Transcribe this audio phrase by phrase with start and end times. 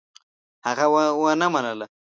[0.67, 0.85] هغه
[1.21, 1.85] ونه منله.